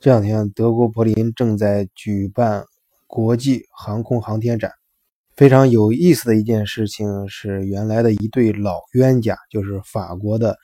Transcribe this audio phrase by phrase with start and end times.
[0.00, 2.64] 这两天，德国柏林正在举办
[3.08, 4.70] 国际航空航天展。
[5.34, 10.56] 非常有意思的一件事情是，原来的一对老冤家，就是法国的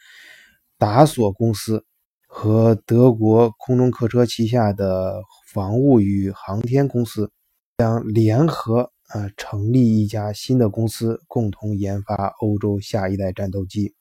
[0.79, 1.85] 达索公司
[2.29, 5.21] 和德国空中客车旗下的
[5.53, 7.33] 防务与航天公司，
[7.79, 13.97] 将联合呃成立一家新的公司，共同研发欧洲下一代战斗机。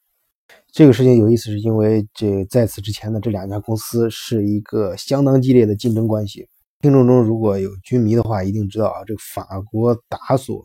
[0.72, 6.48] 这个事情有意思，是因为这在此之前呢，这两家公司是一个相当激烈的竞争关系。
[6.82, 10.64] 听众中如果有军迷的话，一定知道啊，这个法国达索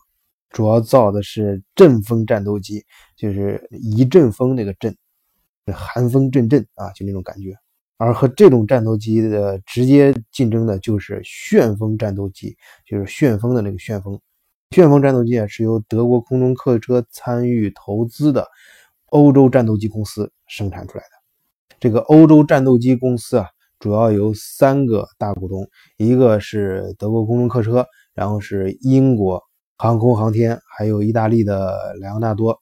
[0.51, 2.83] 主要造的是阵风战斗机，
[3.17, 4.97] 就是一阵风那个阵，
[5.75, 7.55] 寒风阵阵啊，就那种感觉。
[7.99, 14.19] 而和这种战斗机的直接竞争的就是旋风战斗机，就是旋风的那个旋风。
[14.75, 18.49] 旋风战斗机啊，是由德国空中客车参与投资的。
[19.11, 21.11] 欧洲战斗机公司生产出来的
[21.81, 23.47] 这个欧洲战斗机公司啊，
[23.79, 25.67] 主要由三个大股东，
[25.97, 29.43] 一个是德国空中客车，然后是英国
[29.77, 32.61] 航空航天，还有意大利的莱昂纳多。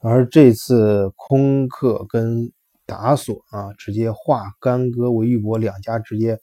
[0.00, 2.52] 而这次空客跟
[2.84, 6.38] 达索啊，直接化干戈为玉帛，两家直接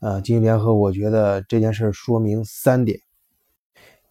[0.00, 3.00] 呃进行联合，我觉得这件事说明三点。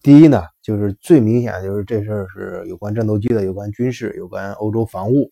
[0.03, 5.31] 第一呢，就是最明显的就是这事儿是有关战斗机的，有关军事，有关欧洲防务。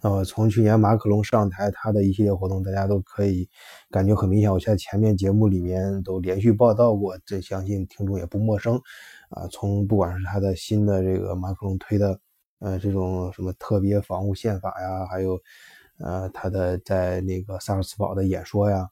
[0.00, 3.46] 呃，从去年马克龙上台，他的一系列活动，大家都可以
[3.90, 4.50] 感觉很明显。
[4.50, 8.80] 我在前面节目里面都连续报道过，这相信听众也不陌生。
[9.28, 12.18] 啊，从不管是他的新的这个马克龙推的，
[12.60, 15.38] 呃，这种什么特别防务宪法呀，还有
[15.98, 18.88] 呃他的在那个萨尔茨堡的演说呀，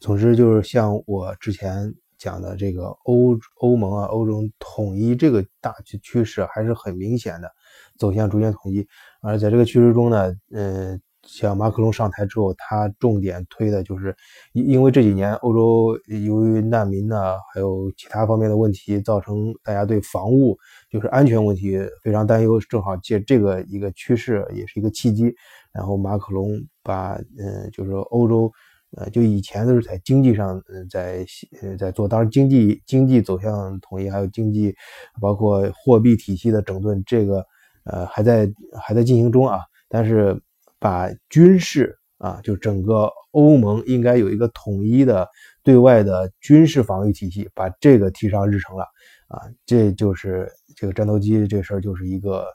[0.00, 1.94] 总之就是像我之前。
[2.24, 7.50] 讲的这个欧欧盟啊，欧洲统一这个大趋趋势还是很明显的，
[7.98, 8.86] 走向逐渐统一。
[9.20, 14.16] 而在这个趋势中呢，嗯，像马克龙上台之后，他重点推的就是，
[14.54, 20.56] 因因为这几年欧洲由于难民呢，还有其他方面的问题，造成大家对防务
[20.88, 22.58] 就是安全问题非常担忧。
[22.58, 25.34] 正好借这个一个趋势，也是一个契机，
[25.74, 28.50] 然后马克龙把嗯，就是欧洲。
[28.96, 31.26] 呃，就以前都是在经济上，呃，在
[31.62, 34.74] 呃在做，当然经济经济走向统一，还有经济
[35.20, 37.44] 包括货币体系的整顿，这个
[37.84, 38.48] 呃还在
[38.80, 39.60] 还在进行中啊。
[39.88, 40.40] 但是
[40.78, 45.28] 把军事啊，就整个欧盟应该有一个统一的
[45.62, 48.84] 对外的军事防御体系，把这个提上日程了
[49.28, 49.42] 啊。
[49.66, 52.46] 这就是这个战斗机这事儿，就是一个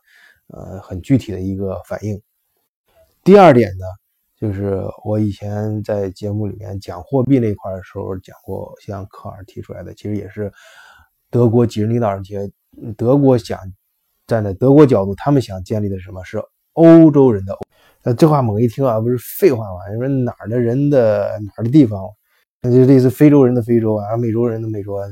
[0.48, 2.22] 呃很具体的一个反应。
[3.24, 3.86] 第二点呢？
[4.40, 10.50] 就是我以前在节目里面讲货币那块的时候讲过，像科尔提出来的，其实也是
[11.30, 12.24] 德国几任领导人，
[12.96, 13.60] 德国想
[14.28, 16.42] 站在德国角度，他们想建立的什么是
[16.72, 17.60] 欧洲人的欧？
[18.02, 19.92] 那这话猛一听啊，不是废话吗？
[19.92, 22.02] 你说哪儿的人的哪儿的地方，
[22.62, 25.06] 那就类似非洲人的非洲啊，美洲人的美洲啊。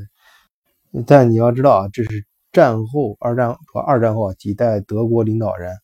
[1.05, 5.75] 但你要知道啊，这是战后二战和二战后几代德国领导人。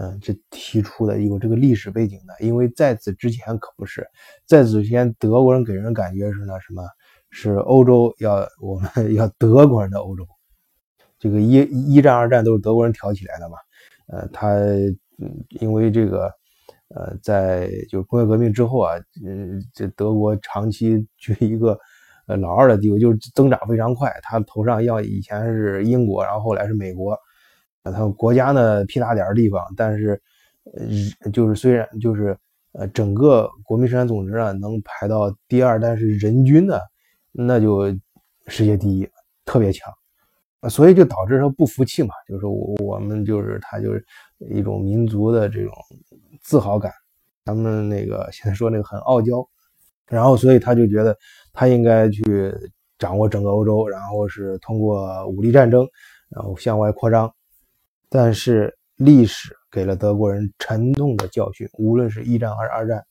[0.00, 4.06] 嗯，这提出的有这个历史背景的，因为在此之前可不是，
[4.46, 6.84] 在此之前德国人给人感觉是那什么，
[7.30, 10.24] 是欧洲要我们要德国人的欧洲，
[11.18, 11.54] 这个一
[11.96, 13.56] 一战二战都是德国人挑起来的嘛，
[14.06, 14.54] 呃，他，
[15.60, 16.32] 因为这个
[16.94, 18.94] 呃，在就是工业革命之后啊，
[19.26, 21.76] 嗯，这德国长期居一个
[22.28, 27.18] 呃老二的地位，就是增长非常快，他头上要以前是英国，然后后来是美国。
[27.92, 30.20] 他们国家呢屁大点儿地方，但是，
[31.22, 32.36] 呃，就是虽然就是
[32.72, 36.78] 呃整个国民生产总值啊能排到第二，但是人均呢
[37.32, 37.86] 那就
[38.46, 39.08] 世界第一，
[39.44, 39.92] 特别强，
[40.68, 44.04] 所以就导致说不服气嘛，就是我我们就是他就是
[44.50, 45.72] 一种民族的这种
[46.42, 46.92] 自豪感，
[47.44, 49.46] 咱们那个现在说那个很傲娇，
[50.06, 51.16] 然后所以他就觉得
[51.52, 52.52] 他应该去
[52.98, 55.86] 掌握整个欧洲，然后是通过武力战争，
[56.28, 57.32] 然后向外扩张。
[58.08, 63.04] 但是历史给了德国人沉痛的教训，无论是一战还是二战，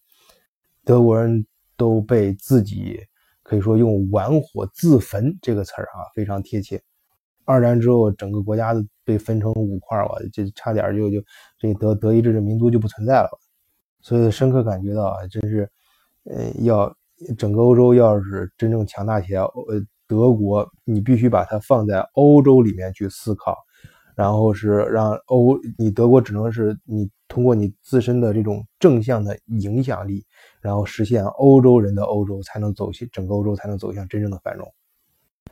[0.84, 3.00] 德国人都被自己
[3.44, 6.82] 可以说用“玩火自焚”这个词儿啊，非常贴切。
[7.46, 8.74] 二战之后，整个国家
[9.06, 11.24] 被分成五块儿，这差点就就
[11.58, 13.30] 这德德意志的民族就不存在了。
[14.02, 15.70] 所以深刻感觉到啊，真是，
[16.26, 16.94] 呃，要
[17.38, 23.56] 整个欧洲要是真正强大起来，呃，德国你必须把它放在欧洲里面去思考。
[24.18, 30.26] 然后是让欧，你德国只能是你通过你自身的这种正向的影响力，
[30.60, 34.74] 然后实现欧洲人的欧洲，才能走向整个欧洲才能走向真正的繁荣。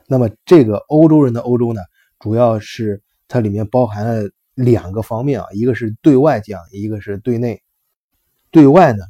[0.07, 1.81] 那么这个欧洲人的欧洲呢，
[2.17, 7.61] 主要是它里面包含了两个方面啊，一个是对外讲，一个是对内。
[8.49, 9.03] 对外呢，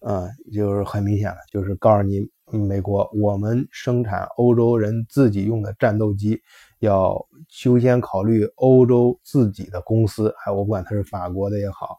[0.00, 6.40] 啊，就是很明显了，就是告诉你美国，我们生产欧洲人自己用的战斗机，
[6.80, 7.26] 要
[7.64, 11.96] 优先考虑欧洲自己的公司，还我不管它是法国的也好，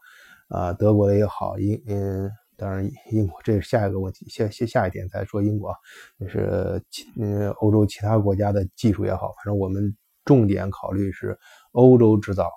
[0.48, 5.74] 啊，德国的也好，英嗯，当然英国这是下一个问题，下下下一点再说英国，
[6.18, 6.82] 就是
[7.16, 11.38] 嗯欧洲其他国家的技术也好，反正我们重点考虑是
[11.72, 12.48] 欧洲制造。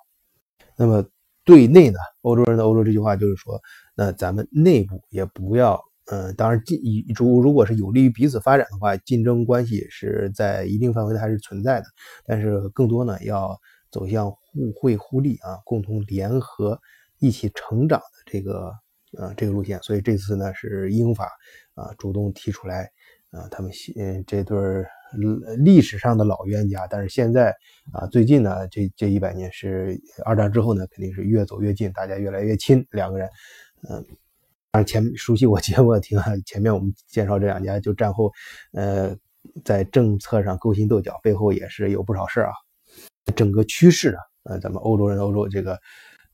[0.76, 1.04] 那么
[1.44, 3.60] 对内呢，欧洲人的欧洲这句话就是说，
[3.96, 6.80] 那咱们内部也不要，嗯，当然竞
[7.14, 11.86] 如如果是有利于彼此发展的话，竞争关系是在一定范围内还是存在的，
[12.24, 13.58] 但是更多呢要
[13.90, 16.80] 走向互惠互利啊，共同联合
[17.18, 18.72] 一起成长的这个
[19.18, 19.82] 呃这个路线。
[19.82, 21.30] 所以这次呢是英法
[21.74, 22.90] 啊主动提出来
[23.30, 24.56] 啊，他们嗯这对。
[25.56, 27.56] 历史上的老冤家，但是现在
[27.94, 32.86] 啊，最近呢，这这一百年是二战之后呢，肯定是越走越近，大家越来越亲。
[32.90, 33.26] 两个人，
[33.88, 34.04] 嗯，
[34.70, 38.30] 当然前熟悉我节目的听啊前面我们介绍这两家，就战后，
[38.72, 39.16] 呃，
[39.64, 42.52] 在政策上勾心斗角，背后也是有不少事儿啊。
[43.34, 45.78] 整个趋势呢，呃，咱们欧洲人欧洲这个，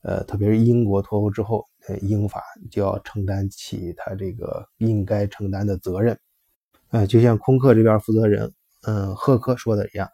[0.01, 6.19] 呃，特别是英国脱欧之后，呃，英法就要承担起他这个应该承担的责任，
[6.91, 8.51] 呃，就像空客这边负责人。
[8.87, 10.07] 嗯，赫克说的一样，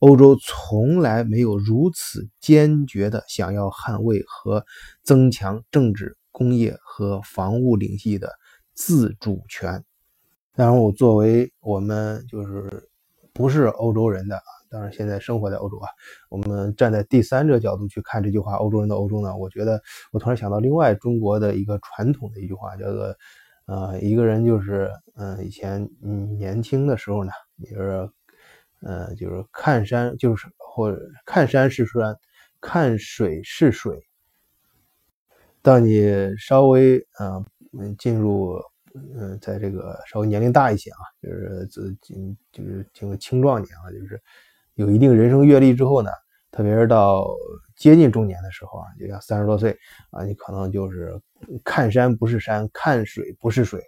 [0.00, 4.66] 欧洲从来没有如此坚决的想要捍卫和
[5.02, 8.32] 增强政治、工业和防务领域的
[8.72, 9.84] 自主权。
[10.54, 12.88] 当然，我作为我们就是
[13.32, 14.40] 不是欧洲人的，
[14.70, 15.88] 当然现在生活在欧洲啊，
[16.30, 19.82] 我们站在第三者角度去看这句话，欧洲人的欧洲呢，我觉得
[20.12, 23.14] 我突然想到另外中国的一个传统的一句话，叫做
[23.66, 27.32] 呃，一个人就是嗯，以前嗯年轻的时候呢，
[27.68, 28.08] 就是。
[28.80, 32.16] 呃，就是看山就是或者看山是山，
[32.60, 34.07] 看水是水。
[35.68, 38.58] 当你稍微嗯进入
[38.94, 44.18] 嗯在这个稍微年龄大一些啊，就是自进就是进入青壮年啊，就是
[44.76, 46.10] 有一定人生阅历之后呢，
[46.50, 47.28] 特别是到
[47.76, 49.76] 接近中年的时候啊，就像三十多岁
[50.10, 51.20] 啊，你可能就是
[51.62, 53.82] 看山不是山，看水不是水。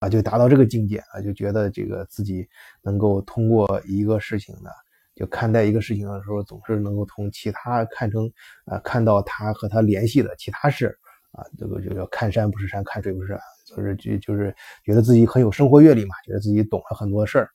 [0.00, 2.46] 啊，就达到这个境界啊，就觉得这个自己
[2.82, 4.68] 能够通过一个事情呢，
[5.14, 8.30] 就看待一个事情的时候，总是能够从其他看成
[8.66, 10.98] 啊，看到他和他联系的其他事
[11.34, 14.54] 啊，这个就叫看山不是山，看水不是水，就是就就是
[14.84, 17.50] 觉得自己很有生活阅历嘛，觉得自己懂了很多事儿。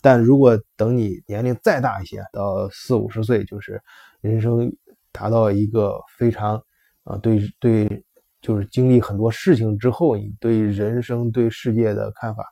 [0.00, 3.80] 但如果等你年龄再大一些，到四五十岁，就是
[4.20, 4.74] 人生
[5.12, 6.62] 达到一个非常
[7.04, 8.02] 啊，对对。
[8.42, 12.44] 就是经历很多事情之后，你对人生、对世界的看法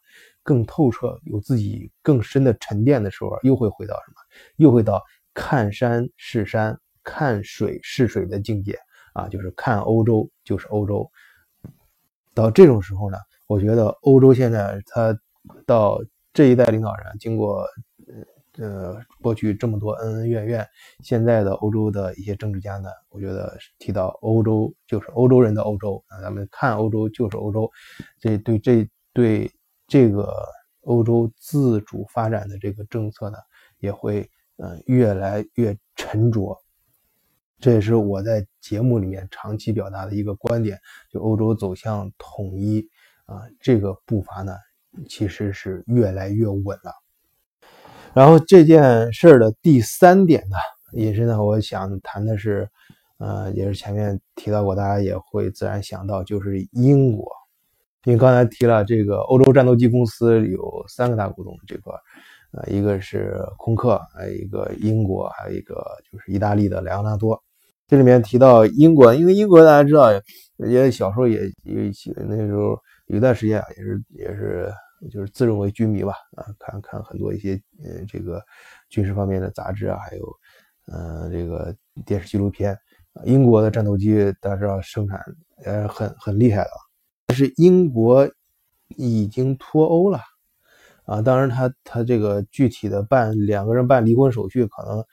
[0.43, 4.17] 更透彻，有自己更深的沉淀的时候，又会回到什么？
[4.57, 5.01] 又会到
[5.35, 8.77] 看山是山、看水是水的境界
[9.13, 9.29] 啊！
[9.29, 11.11] 就是看欧洲就是欧洲。
[12.35, 15.19] 到这种时候呢，我觉得欧洲现在它
[15.67, 15.99] 到
[16.33, 17.67] 这一代领导人经过。
[18.57, 20.65] 呃，过去这么多恩恩怨怨，
[21.03, 27.69] 现在的欧洲的一些政治家呢，我觉得提到欧洲就是欧洲人的欧洲啊，咱们看欧洲就是欧洲，
[28.21, 29.51] 这对这对
[29.89, 30.33] 这个
[30.83, 33.39] 欧洲自主发展的这个政策呢，
[33.81, 36.57] 也会嗯越来越沉着。
[37.65, 40.79] 这也是我在节目里面长期表达的一个观点，
[41.11, 42.87] 就欧洲走向统一
[43.25, 44.55] 啊，这个步伐呢，
[45.09, 46.93] 其实是越来越稳了。
[48.13, 50.57] 然后这件事的第三点呢，
[50.93, 52.69] 也是呢，我想谈的是，
[53.17, 57.27] 呃，也是前面提到过，大家也会自然想到，就是英国，
[58.05, 61.95] 因为刚才提了这个欧洲战斗机公司有三个大股东这块，
[62.53, 67.43] 呃，一个是空客，还有一个英国，还有一个就是意大利的莱昂纳多。
[67.87, 70.11] 这里面提到英国，因为英国大家知道，
[70.59, 71.93] 也小时候也也
[72.29, 74.73] 那时候有一段时间啊，也是也是。
[75.11, 78.43] 就是自认为军迷吧，啊，看看很多一些呃这个
[78.89, 80.25] 军事方面的杂志啊，还有
[80.91, 81.77] 嗯这个
[82.07, 82.75] 电视纪录片。
[83.25, 85.21] 英国的战斗机大家知道生产
[85.63, 86.71] 呃很很厉害的，
[87.27, 88.27] 但是英国
[88.97, 90.21] 已经脱欧了
[91.05, 91.21] 啊。
[91.21, 95.05] 当然他他这个具体的办两个人办离婚手续，可能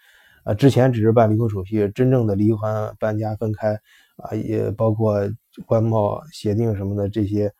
[0.44, 3.80] 啊之前只是办离婚手续，真正的离婚搬家分开
[4.18, 5.20] 啊，也包括
[5.66, 7.52] 官贸协定什么的这些。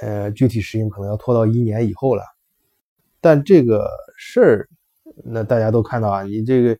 [0.00, 2.22] 呃，具体实行可能要拖到一年以后了，
[3.20, 4.68] 但这个事儿，
[5.22, 6.78] 那大家都看到啊，你这个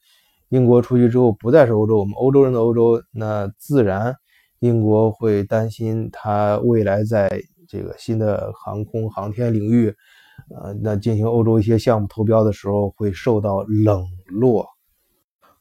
[0.48, 4.16] 英国出去之后不再是欧洲，我们欧洲人的欧洲，那自然
[4.60, 9.94] 英国会担心它未来在这个新的航空航天领域，
[10.48, 14.66] 呃，那进行欧洲一些项目投标的时候会受到冷落。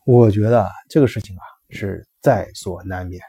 [0.06, 3.22] 我觉得这个事情啊是在所难免。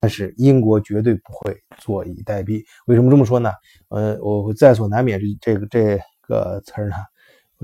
[0.00, 2.60] 但是英国绝对不会坐以待毙。
[2.86, 3.52] 为什么这么说呢？
[3.88, 6.96] 呃，我在所难免这这个这个词儿呢，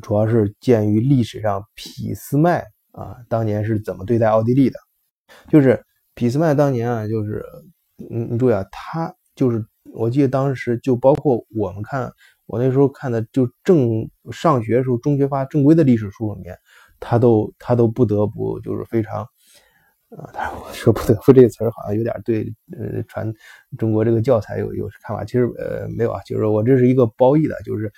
[0.03, 4.79] 主要是鉴于历史上俾斯麦啊当年是怎么对待奥地利的。
[5.49, 7.45] 就是俾斯麦当年啊，就是
[7.97, 12.09] 你你注意啊，他就是我记得当时就包括我们看
[12.47, 16.57] 我那时候看的就正上学时候中学发正规的历史书里面，
[17.01, 19.27] 他都他都不得不就是非常。
[20.11, 23.31] 啊，但是我说不得不这个词儿好像有点对，呃，传
[23.77, 27.93] 中国这个教材有有看法，其实呃没有啊，就是我这是一个褒义的，就是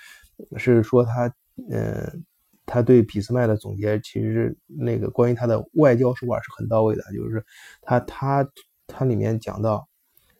[0.57, 1.33] 是说他，
[1.69, 2.25] 嗯，
[2.65, 7.45] 他对俾斯麦的总结，其实那个关于他的外交手法是很到位的，就是
[7.81, 8.45] 他他
[8.87, 9.87] 他里面讲到，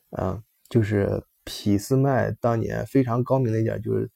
[0.10, 4.12] 啊，就是俾斯麦当年非常高明的一点就是，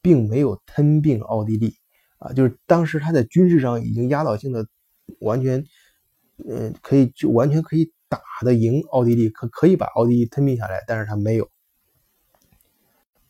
[0.00, 1.74] 并没有吞并奥地利，
[2.20, 4.64] 啊，就是当时他在军事上已经压倒性的
[5.18, 5.64] 完全。
[6.48, 11.50] 嗯，可以就完全可以打得赢奥地利，可可以把奥地利吞并下来，但是他没有，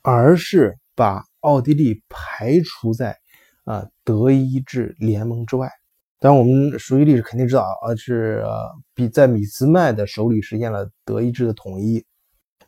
[0.01, 3.19] 而是把奥地利排除在
[3.65, 5.69] 啊德意志联盟之外。
[6.21, 8.45] 当然，我们熟悉历史肯定知道啊，是
[8.95, 12.05] 比在俾斯麦的手里实现了德意志的统一。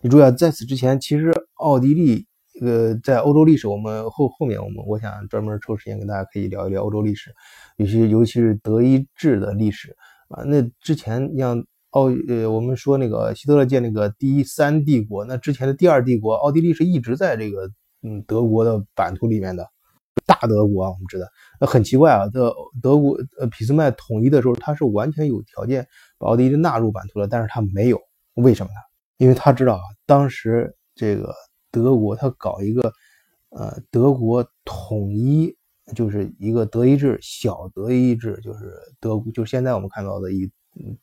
[0.01, 2.27] 你注意啊，在此之前，其实奥地利
[2.61, 7.35] 呃在欧洲历史，我们后后面我们我想专门抽时间跟大家可以聊一聊欧洲历史，
[7.77, 9.97] 尤其尤其是德意志的历史。
[10.29, 17.71] 啊，那之前像奥呃，我们说那个希特勒建那个第三帝国，那之前的第二帝国，奥地利是一直在这个
[18.03, 19.69] 嗯德国的版图里面的
[20.25, 21.27] 大德国啊，我们知道，
[21.61, 28.01] 那很奇怪啊，这德国呃俾斯麦统一的时候，他是完全有条件把奥地利纳入版图的，但是他没有，
[28.35, 28.79] 为什么呢？
[29.19, 31.35] 因为他知道啊，当时这个
[31.73, 32.93] 德国他搞一个
[33.49, 35.57] 呃德国统一。
[35.97, 40.49] 就是一个德意志小德意志，就是德国，就现在我们看到的以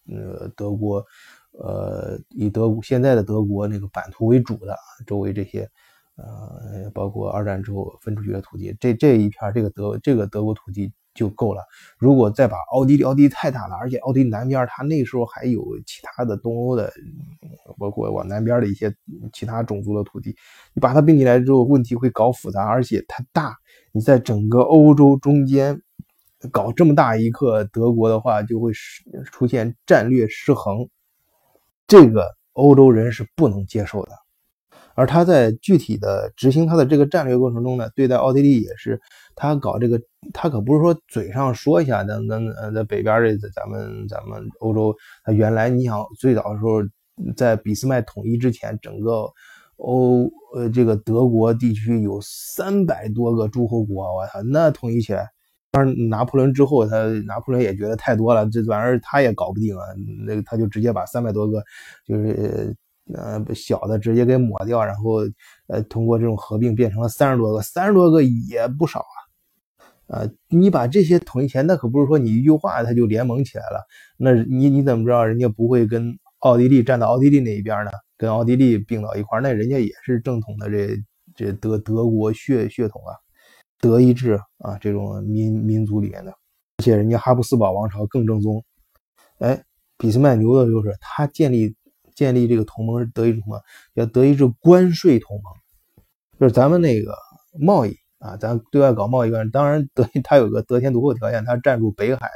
[0.08, 1.06] 呃德国，
[1.52, 5.70] 呃以德国现在的德国那个版图为主的周围这些，
[6.16, 10.92] 呃包括二战之后分出去的土地，这这一片这个德这个德国土地。
[11.14, 11.64] 就够了。
[11.98, 16.92] 如果再把奥地利，奥地利太大了，而且奥地利南边它那时候还有其他的东欧的，
[17.78, 18.94] 包括往南边的一些
[19.34, 20.36] 其他种族的土地，
[20.74, 23.56] 你把它并进来之后，问题会搞复杂，而且它大。
[23.92, 25.82] 你在整个欧洲中间
[26.52, 28.72] 搞这么大一个德国的话，就会
[29.32, 30.88] 出现战略失衡，
[31.88, 34.12] 这个欧洲人是不能接受的。
[35.00, 39.00] 而他在具体的执行他的这个战略过程中呢，对待奥地利也是，
[39.34, 39.98] 他搞这个，
[40.34, 46.82] 他可不是说嘴上说一下，那那呃，在北边这咱们咱们欧洲，他原来你想最早的时候，
[47.38, 49.26] 在俾斯麦统一之前，整个
[49.78, 55.26] 欧呃这个德国地区有三百多个诸侯国，我操，那统一起来，
[55.72, 59.86] 当然拿破仑之后，他拿破仑也觉得太多了，这玩意儿他也搞不定啊，
[60.28, 61.64] 那他就直接把三百多个
[62.06, 62.76] 就是。
[63.16, 65.22] 呃，小的直接给抹掉，然后
[65.68, 69.18] 呃，通过这种合并变成了三十多个，三十多个也不少啊。
[70.06, 73.84] 呃，你把这些统一起来，那可不是说你一句话他就联盟起来了。
[74.18, 77.92] 那你你怎么知道人家不会跟奥地利站到奥地利那一边呢？
[78.16, 81.04] 跟奥地利并到一块那人家也是正统的这
[81.36, 83.16] 这德德国血血统啊，
[83.80, 86.32] 德意志啊这种民民族里面的，
[86.78, 88.64] 而且人家哈布斯堡王朝更正宗。
[89.40, 89.64] 哎，
[89.98, 91.76] 俾斯麦牛的就是他建立。
[92.20, 93.62] 建立这个同盟是德意志同盟，
[93.96, 95.54] 叫德意志关税同盟，
[96.38, 97.16] 就是咱们那个
[97.58, 102.30] 贸易啊，咱对外搞贸易当然德它有个得天独厚条件，它占住北海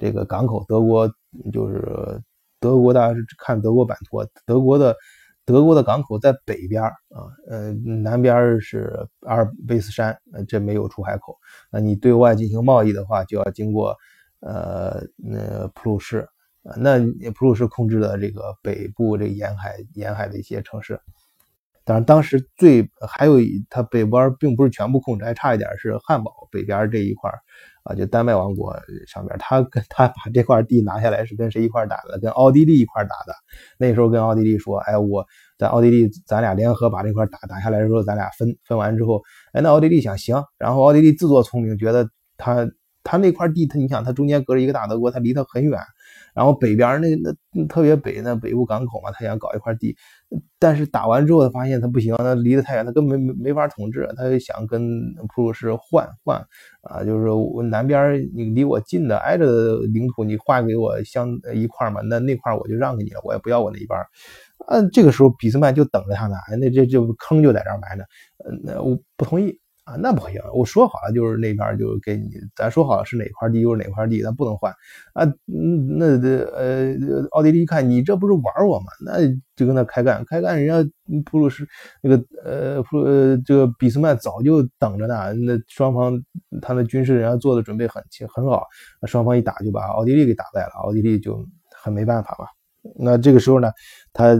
[0.00, 1.08] 这个港口，德国
[1.52, 2.20] 就是
[2.58, 4.96] 德国，大家是看德国版图，德国的
[5.44, 6.90] 德国的港口在北边啊，
[7.48, 7.72] 呃，
[8.02, 10.18] 南边是阿尔卑斯山，
[10.48, 11.36] 这没有出海口，
[11.70, 13.94] 那你对外进行贸易的话，就要经过
[14.40, 16.26] 呃那普鲁士。
[16.62, 16.98] 啊，那
[17.32, 21.00] 普鲁士控制的这个北部这沿海沿海的一些城市，
[21.84, 23.38] 当然当时最还有
[23.70, 27.30] 它北边并不是全部控制，还差一点是汉堡北边这一块
[27.82, 28.76] 啊，就丹麦王国
[29.06, 32.18] 上边，他跟他把这块地拿下来是跟谁一块打的？
[32.20, 33.34] 跟奥地利一块打的。
[33.78, 35.26] 那时候跟奥地利说，哎，我
[35.56, 39.22] 在奥地利咱俩联合把这块打打下来的时候，咱俩分分完之后，
[39.54, 42.68] 哎，那奥地利想行，然后奥地利自作聪明，觉得他
[43.02, 45.80] 他那块地，他你想他中间隔着一个大德国，他离他很远。
[46.34, 47.08] 然后北边那
[47.52, 49.96] 那特别北那北部港口嘛，他想搞一块地，
[50.58, 54.08] 但是打完之后他发现他不行，那离得太远，他根本没没法统治。
[54.16, 55.00] 他就想跟
[55.34, 56.40] 普鲁士换换
[56.82, 63.98] 啊，就是我南边你离我近的挨着的领土，你划给我相一块嘛，那那块我就让给你了，我也不要我那一半。
[64.66, 68.04] 啊，这个时候俾斯麦就等着他呢，那这这坑就在这埋着，
[68.62, 74.72] 那我不同意啊，那不行，我说好了就是那边就给你，咱说好了是哪块地就是哪块地，咱不能换
[75.14, 75.24] 啊。
[75.48, 76.94] 嗯，那这呃，
[77.32, 78.86] 奥地利一看你这不是玩我吗？
[79.04, 80.90] 那就跟他开干，开干，人家
[81.24, 81.66] 普鲁士
[82.02, 85.32] 那个呃普呃这个俾斯麦早就等着呢。
[85.34, 86.22] 那双方
[86.62, 88.00] 他的军事人家做的准备很
[88.32, 88.66] 很好，
[89.06, 91.44] 双方一打就把奥地利给打败了，奥地利就
[91.82, 92.46] 很没办法嘛。
[92.96, 93.72] 那这个时候呢，
[94.12, 94.38] 他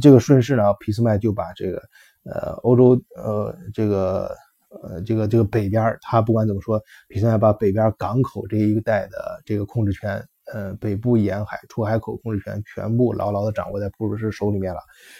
[0.00, 1.80] 这个顺势呢，俾斯麦就把这个
[2.24, 4.30] 呃欧洲呃这个。
[4.70, 14.78] 呃，这个这个北边，他不管怎么说，比赛把北边港口这一带的这个控制权，呃，北部沿海出海口控制权全部牢牢的掌握在普鲁士手里面了。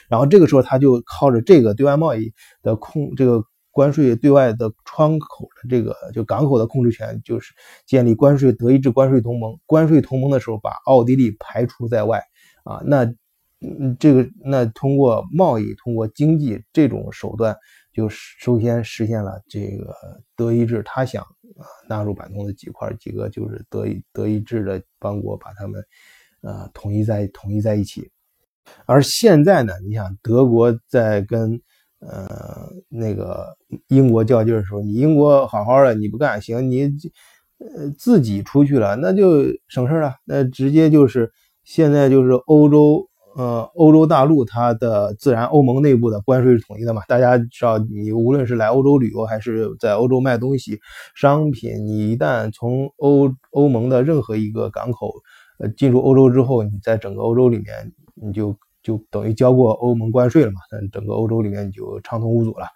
[0.08, 3.42] 然后这个时候，他就靠着这个对外贸易的控，这个
[3.72, 7.52] 关税对外的窗口的这个就港口的控制权，就是
[7.86, 9.58] 建立关税德意志关税同盟。
[9.66, 12.22] 关税同盟的时候，把奥地利排除在外
[12.62, 13.04] 啊，那
[13.62, 17.56] 嗯，这个那通过贸易，通过经济这种手段。
[17.92, 19.94] 就首先实现了这个
[20.36, 25.84] 德意志，他想啊纳入版图的几块几个就是德意德意志的邦国，把他们
[26.42, 28.10] 呃统一在统一在一起。
[28.86, 31.60] 而现在呢，你想德国在跟
[31.98, 33.56] 呃那个
[33.88, 36.84] 英国较劲的时候，你英国好好的你不干行，你
[37.58, 41.32] 呃自己出去了，那就省事了，那直接就是
[41.64, 43.09] 现在就是欧洲。
[43.36, 47.02] 呃，欧洲大陆它的自然欧盟内部的关税是统一的嘛？
[47.06, 50.80] 大家知道，你无论是来欧洲旅游还是在欧洲卖东西、
[51.14, 55.12] 商品，你一旦从欧欧盟的任何一个港口
[55.58, 60.58] 呃进入欧洲之后，你在整个欧洲里面你就就等于交过欧盟关税了嘛？
[60.72, 62.66] 那整个欧洲里面你就畅通无阻了。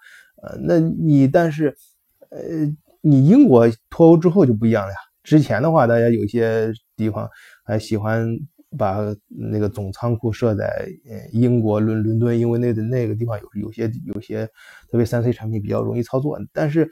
[0.41, 1.75] 呃，那你但是
[2.29, 2.39] 呃，
[3.01, 4.97] 你英国脱欧之后就不一样了呀。
[5.21, 7.29] 之前的话，大家有些地方
[7.65, 8.25] 还喜欢。
[8.77, 10.65] 把那个总仓库设在
[11.09, 14.45] 呃英国伦伦敦，因为那的那个地方有有些有些
[14.89, 16.39] 特别三 C 产品比较容易操作。
[16.53, 16.89] 但是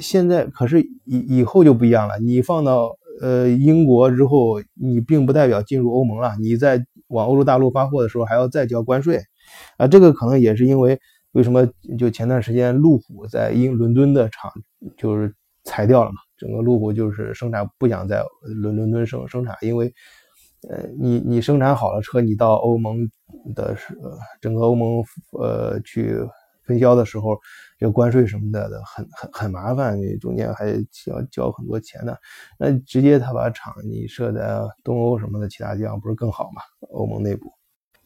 [0.00, 6.34] 现在可是以以后就不一样了，你放到呃英国之后，你并不代表进入欧盟了。
[6.40, 9.20] 你在往欧洲大陆发货的时候还要再交关税
[9.76, 9.86] 啊。
[9.86, 10.98] 这个可能也是因为
[11.32, 14.50] 为什么就前段时间路虎在英伦敦的厂
[14.96, 19.92] 就是裁掉了嘛，整个路虎就是生产不想在伦伦敦生生产，因为。
[20.68, 23.08] 呃，你你生产好了车，你到欧盟
[23.54, 25.02] 的呃整个欧盟
[25.38, 26.16] 呃去
[26.66, 27.38] 分销的时候，
[27.78, 32.16] 这个关税什么的的很很很麻烦，你中间还要交很多钱呢。
[32.58, 36.62] 那直接他把厂你设在东欧什么的其他地方不是更好吗？
[36.92, 37.52] 欧盟内部，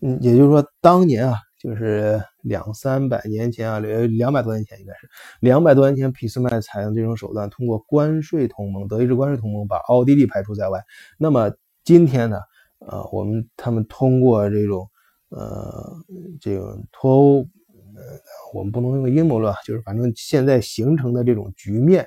[0.01, 5.09] 嗯，也就是说当年啊，就是两三百年前啊，两两百多年前应该是
[5.41, 10.83] 两百多年前，俾斯麦采用这种手段，通过关税同盟，德意志关税同盟把奥地利排除在外。
[11.17, 11.53] 那么
[11.89, 12.39] 今天呢？
[12.81, 14.87] 呃，我们他们通过这种
[15.31, 15.91] 呃
[16.39, 17.39] 这种脱欧，
[17.97, 18.03] 呃，
[18.53, 22.07] 我们不能用阴谋论，就是反正现在形成的这种局面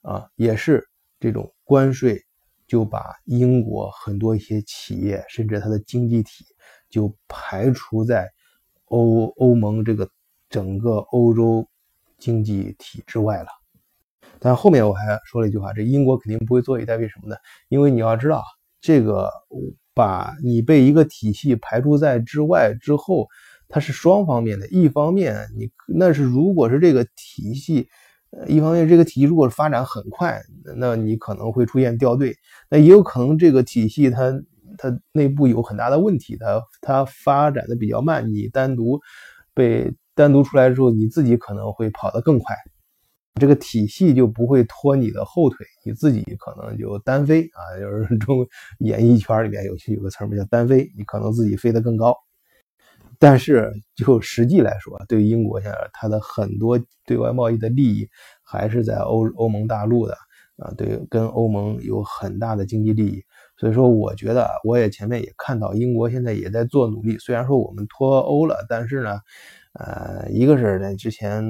[0.00, 0.82] 啊，也是
[1.18, 2.18] 这种关税
[2.66, 6.46] 就把英国很多一些企业，甚至它的经济体
[6.88, 8.26] 就排除在
[8.86, 10.08] 欧欧盟这个
[10.48, 11.68] 整个欧洲
[12.16, 13.48] 经济体之外了。
[14.38, 17.38] 但后面我还说了一句话，这英国肯定不会坐以待毙，什么的？
[17.68, 18.42] 因为你要知道
[18.80, 19.30] 这个。
[19.92, 23.26] 把你被一个体系排除在之外之后，
[23.68, 24.66] 它是双方面的。
[24.68, 27.86] 一方面，你那是如果是这个体系，
[28.46, 30.40] 一方面这个体系如果发展很快，
[30.76, 32.34] 那你可能会出现掉队。
[32.70, 34.32] 那也有可能这个体系它
[34.78, 38.32] 它内部有很大的问题，它它发展的比较慢。
[38.32, 39.00] 你单独
[39.52, 42.56] 被单独出来之后，你自己可能会跑得更快。
[43.36, 48.46] 这个体系就不会拖你的后腿，你自己可能就单飞啊，就是 中
[48.80, 52.14] 演艺圈里面有有个词儿嘛，叫单飞，你可能自己飞得更高。
[53.18, 58.08] 但是就实际来说，对于英国现在，它的很多对外贸易的利益
[58.42, 60.14] 还是在欧欧盟大陆的
[60.56, 63.22] 啊，对，跟欧盟有很大的经济利益。
[63.58, 67.16] 所以说，我觉得我也前面也看到，英国现在也在做努力。
[67.18, 69.20] 虽然说我们脱欧了，但是呢。
[69.74, 71.44] 呃，一个是呢，之前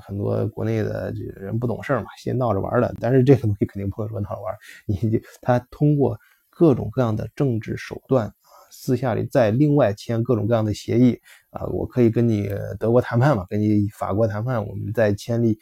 [0.00, 2.92] 很多国内的这人不懂事嘛，先闹着玩的。
[3.00, 4.52] 但是这个东西肯定不能说闹着玩，
[4.86, 6.18] 你就他通过
[6.50, 8.34] 各种各样的政治手段，
[8.72, 11.20] 私下里再另外签各种各样的协议
[11.50, 15.56] 啊，我可以跟你德国谈判嘛，跟你法国谈判，我们再签立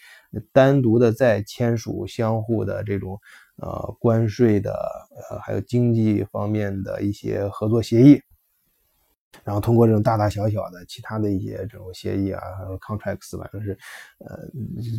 [0.52, 3.20] 单独的再签署相互的这种
[3.56, 4.72] 呃关税的
[5.28, 8.22] 呃还有经济方面的一些合作协议。
[9.44, 12.40] 然后通过这种大大小小的其他的一些这种协议啊
[12.80, 13.78] ，contracts，反正是，
[14.18, 14.36] 呃，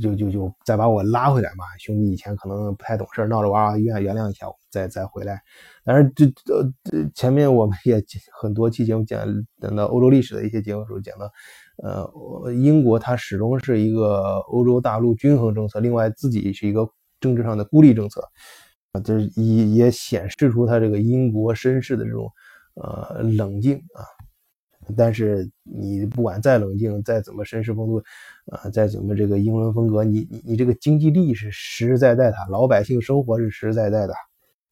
[0.01, 1.65] 就就就再把我拉回来嘛。
[1.79, 5.41] 兄弟以前可能不太懂事，闹着玩，原原谅一下，再再回来。
[5.83, 8.01] 但是这呃前面我们也
[8.41, 9.21] 很多期节目讲
[9.61, 11.31] 讲到欧洲历史的一些节目时候讲到，
[11.83, 16.89] 呃，英国它始终是一个欧洲大陆均衡政策，另外自己是一个
[17.19, 18.23] 政治上的孤立政策，
[18.93, 22.31] 啊，就是也也显示出他这个英国绅士的这种
[22.75, 24.01] 呃冷静啊。
[24.97, 28.03] 但是你不管再冷静，再怎么绅士风度，
[28.51, 34.13] 啊，再怎么这个英伦风格，你你你这个经济利益是实实在在的，老百姓生活是实实在在的。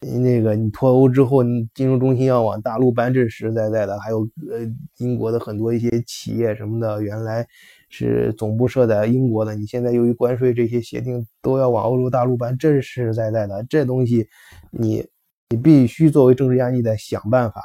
[0.02, 1.42] 那个你脱欧之后，
[1.74, 4.00] 金融中心要往大陆搬，这是实实在在的。
[4.00, 7.46] 还有呃，英国的很多一些企业什么的，原来
[7.90, 13.62] 是总部设在英国的，你现在由于关税这些协定都要往欧洲大陆搬，这是实实在在的。
[13.68, 14.26] 这东西
[14.70, 15.06] 你
[15.50, 17.62] 你必须作为政治家，你得想办法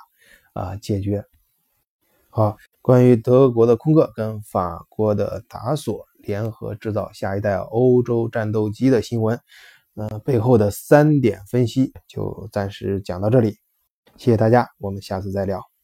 [0.51, 1.23] 啊解决。
[2.37, 9.39] 好，关于德国的空客跟法国的达索联合制造下一代欧洲战斗机的新闻。
[9.93, 13.57] 呃，背后的三点分析就暂时讲到这里，
[14.17, 15.74] 谢谢大家，我们下次再聊。